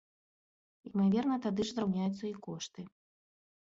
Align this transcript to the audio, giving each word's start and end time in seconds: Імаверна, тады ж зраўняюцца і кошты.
Імаверна, 0.93 1.35
тады 1.45 1.61
ж 1.69 1.79
зраўняюцца 1.79 2.21
і 2.35 2.37
кошты. 2.51 2.81